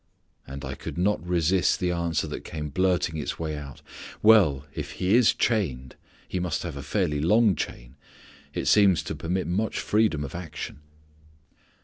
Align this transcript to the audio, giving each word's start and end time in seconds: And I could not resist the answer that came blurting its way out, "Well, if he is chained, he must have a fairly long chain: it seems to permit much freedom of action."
And 0.47 0.65
I 0.65 0.73
could 0.73 0.97
not 0.97 1.23
resist 1.23 1.79
the 1.79 1.91
answer 1.91 2.25
that 2.25 2.43
came 2.43 2.69
blurting 2.69 3.17
its 3.17 3.37
way 3.37 3.55
out, 3.55 3.83
"Well, 4.23 4.65
if 4.73 4.93
he 4.93 5.13
is 5.15 5.35
chained, 5.35 5.95
he 6.27 6.39
must 6.39 6.63
have 6.63 6.75
a 6.75 6.81
fairly 6.81 7.21
long 7.21 7.53
chain: 7.55 7.97
it 8.51 8.65
seems 8.65 9.03
to 9.03 9.15
permit 9.15 9.45
much 9.45 9.79
freedom 9.79 10.23
of 10.23 10.33
action." 10.33 10.79